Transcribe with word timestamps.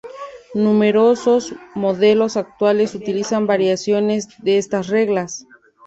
Numerosos 0.55 1.53
modelos 1.75 2.35
actuales 2.35 2.95
utilizan 2.95 3.45
variaciones 3.45 4.29
de 4.41 4.57
estas 4.57 4.87
reglas. 4.87 5.45